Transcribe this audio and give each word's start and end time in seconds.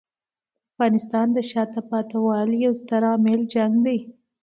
د 0.03 0.03
افغانستان 0.71 1.27
د 1.33 1.37
شاته 1.49 1.81
پاتې 1.89 2.17
والي 2.25 2.57
یو 2.65 2.73
ستر 2.81 3.01
عامل 3.09 3.41
جنګ 3.53 3.73
دی. 3.85 3.99